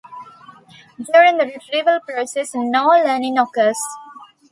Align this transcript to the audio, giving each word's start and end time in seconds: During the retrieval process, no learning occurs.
During 0.99 1.37
the 1.37 1.45
retrieval 1.45 1.99
process, 1.99 2.55
no 2.55 2.87
learning 2.87 3.37
occurs. 3.37 3.77